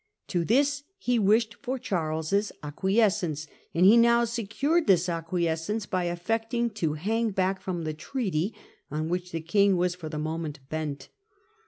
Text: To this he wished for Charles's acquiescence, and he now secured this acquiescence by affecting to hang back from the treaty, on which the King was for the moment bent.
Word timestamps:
To 0.29 0.43
this 0.43 0.81
he 0.97 1.19
wished 1.19 1.57
for 1.61 1.77
Charles's 1.77 2.51
acquiescence, 2.63 3.45
and 3.75 3.85
he 3.85 3.97
now 3.97 4.25
secured 4.25 4.87
this 4.87 5.07
acquiescence 5.07 5.85
by 5.85 6.05
affecting 6.05 6.71
to 6.71 6.93
hang 6.93 7.29
back 7.29 7.61
from 7.61 7.83
the 7.83 7.93
treaty, 7.93 8.55
on 8.89 9.09
which 9.09 9.31
the 9.31 9.41
King 9.41 9.77
was 9.77 9.93
for 9.93 10.09
the 10.09 10.17
moment 10.17 10.57
bent. 10.69 11.09